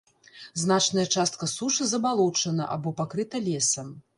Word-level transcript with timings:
Значная 0.61 1.03
частка 1.17 1.49
сушы 1.53 1.87
забалочана 1.91 2.71
або 2.77 2.95
пакрыта 3.03 3.47
лесам. 3.51 3.97